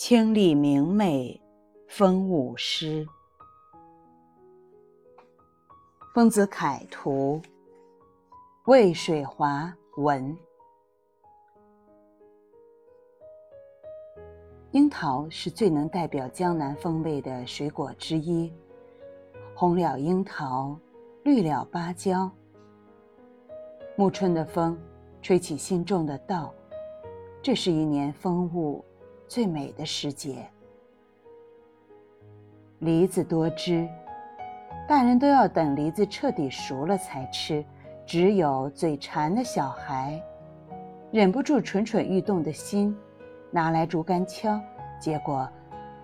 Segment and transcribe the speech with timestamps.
[0.00, 1.38] 清丽明媚，
[1.86, 3.06] 风物诗。
[6.14, 7.38] 丰子恺图，
[8.64, 10.34] 渭水华文。
[14.70, 18.50] 樱桃是最能代表江南风味的水果之一，
[19.54, 20.74] 红了樱桃，
[21.24, 22.30] 绿了芭蕉。
[23.96, 24.80] 暮春的风，
[25.20, 26.54] 吹起心中的稻，
[27.42, 28.82] 这是一年风物
[29.30, 30.44] 最美的时节。
[32.80, 33.88] 梨子多汁，
[34.88, 37.64] 大人都要等梨子彻底熟了才吃，
[38.04, 40.20] 只有嘴馋的小孩，
[41.12, 42.98] 忍不住蠢蠢欲动的心。
[43.52, 44.60] 拿来竹竿敲，
[44.98, 45.48] 结果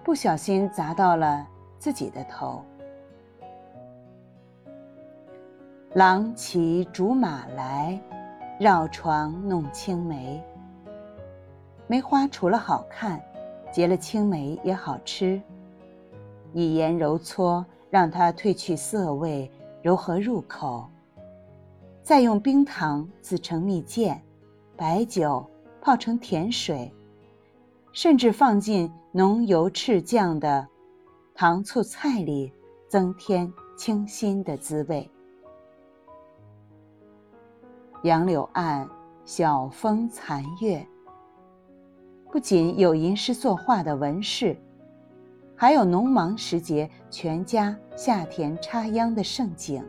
[0.04, 1.44] 不小心砸到了
[1.80, 2.64] 自己的头。
[5.94, 7.98] 郎骑竹马来，
[8.60, 10.40] 绕床弄青梅。
[11.88, 13.22] 梅花除了好看，
[13.72, 15.40] 结了青梅也好吃。
[16.52, 19.48] 以盐揉搓，让它褪去涩味，
[19.82, 20.88] 柔和入口。
[22.02, 24.20] 再用冰糖自成蜜饯，
[24.76, 25.48] 白酒
[25.80, 26.92] 泡成甜水。
[27.92, 30.66] 甚至放进浓油赤酱的
[31.34, 32.52] 糖醋菜里，
[32.88, 35.08] 增添清新的滋味。
[38.02, 38.88] 杨柳岸，
[39.24, 40.86] 晓风残月。
[42.36, 44.54] 不仅有吟诗作画的文士，
[45.54, 49.82] 还有农忙时节全家下田插秧的盛景。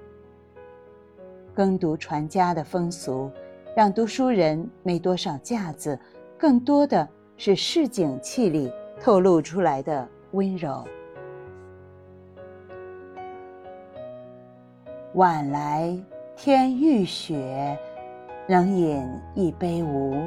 [1.54, 3.30] 耕读传家的风俗，
[3.76, 6.00] 让读书人没多少架子，
[6.38, 7.06] 更多的。
[7.36, 10.88] 是市井气里透露出来的温柔。
[15.16, 15.94] 晚来
[16.38, 17.78] 天欲雪，
[18.48, 20.26] 能饮一杯无？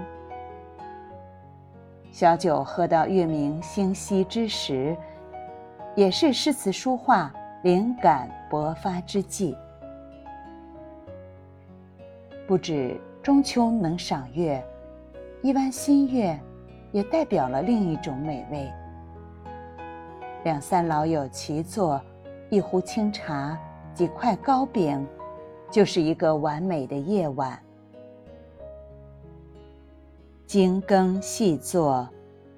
[2.12, 4.96] 小酒喝到月明星稀之时，
[5.94, 7.32] 也是诗词书画
[7.62, 9.56] 灵感勃发之际。
[12.46, 14.62] 不止中秋能赏月，
[15.42, 16.38] 一弯新月。
[16.92, 18.68] 也代表了另一种美味。
[20.42, 22.02] 两三老友齐坐，
[22.48, 23.56] 一壶清茶，
[23.94, 25.06] 几块糕饼，
[25.70, 27.56] 就是一个完美的夜晚。
[30.50, 32.08] 精耕细作，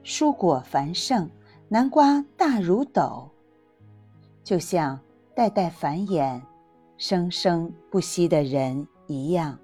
[0.02, 1.28] 蔬果繁盛，
[1.68, 3.28] 南瓜大如斗，
[4.42, 4.98] 就像
[5.34, 6.40] 代代繁衍、
[6.96, 9.58] 生生不息的人一样。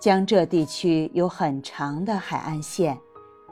[0.00, 2.98] 江浙地区有很长的海岸线，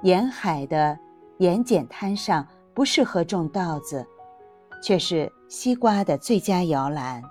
[0.02, 0.98] 沿海的
[1.38, 4.04] 盐碱滩上不适合种稻子，
[4.82, 7.22] 却是西瓜的最佳摇篮。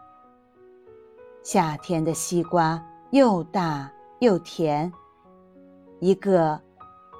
[1.43, 2.81] 夏天的西瓜
[3.11, 4.91] 又大又甜，
[5.99, 6.61] 一个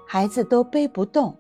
[0.06, 1.36] 孩子都背不动。